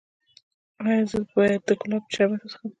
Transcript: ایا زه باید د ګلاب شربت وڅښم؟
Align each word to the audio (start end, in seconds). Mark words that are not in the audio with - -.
ایا 0.83 1.01
زه 1.11 1.17
باید 1.33 1.61
د 1.67 1.69
ګلاب 1.81 2.03
شربت 2.13 2.41
وڅښم؟ 2.43 2.67